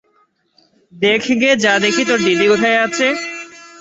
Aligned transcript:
দেখগে 0.93 1.51
যা 1.63 1.73
দেখি 1.83 2.03
তোর 2.09 2.19
দিদি 2.25 2.45
কোথায 2.51 2.75
আছে! 2.85 3.07